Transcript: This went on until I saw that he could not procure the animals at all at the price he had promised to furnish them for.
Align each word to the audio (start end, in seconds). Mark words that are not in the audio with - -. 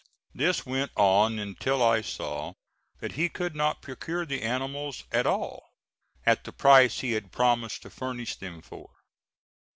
This 0.33 0.65
went 0.65 0.89
on 0.95 1.37
until 1.37 1.83
I 1.83 2.01
saw 2.01 2.53
that 3.01 3.11
he 3.11 3.29
could 3.29 3.55
not 3.55 3.83
procure 3.83 4.25
the 4.25 4.41
animals 4.41 5.03
at 5.11 5.27
all 5.27 5.63
at 6.25 6.43
the 6.43 6.51
price 6.51 7.01
he 7.01 7.11
had 7.11 7.31
promised 7.31 7.83
to 7.83 7.91
furnish 7.91 8.35
them 8.35 8.63
for. 8.63 8.89